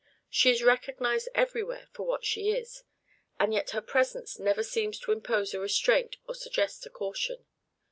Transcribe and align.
She 0.31 0.49
is 0.49 0.63
recognized 0.63 1.29
everywhere 1.35 1.87
for 1.93 2.07
what 2.07 2.25
she 2.25 2.49
is; 2.49 2.81
and 3.39 3.53
yet 3.53 3.69
her 3.69 3.83
presence 3.83 4.39
never 4.39 4.63
seems 4.63 4.97
to 5.01 5.11
impose 5.11 5.53
a 5.53 5.59
restraint 5.59 6.17
or 6.27 6.33
suggest 6.33 6.87
a 6.87 6.89
caution. 6.89 7.45